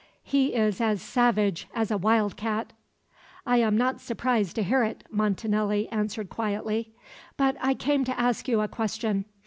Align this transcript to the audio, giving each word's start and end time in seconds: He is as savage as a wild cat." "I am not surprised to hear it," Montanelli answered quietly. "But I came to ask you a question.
He 0.23 0.55
is 0.55 0.81
as 0.81 0.99
savage 0.99 1.67
as 1.75 1.91
a 1.91 1.97
wild 1.99 2.35
cat." 2.35 2.73
"I 3.45 3.57
am 3.57 3.77
not 3.77 4.01
surprised 4.01 4.55
to 4.55 4.63
hear 4.63 4.83
it," 4.83 5.03
Montanelli 5.11 5.89
answered 5.91 6.27
quietly. 6.27 6.91
"But 7.37 7.55
I 7.61 7.75
came 7.75 8.03
to 8.05 8.19
ask 8.19 8.47
you 8.47 8.61
a 8.61 8.67
question. 8.67 9.25